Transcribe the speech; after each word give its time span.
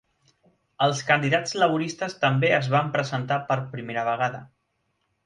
Els 0.85 1.01
candidats 1.09 1.53
laboristes 1.63 2.17
també 2.23 2.49
es 2.61 2.71
van 2.77 2.89
presentar 2.97 3.39
per 3.51 3.59
primera 3.75 4.07
vegada. 4.09 4.41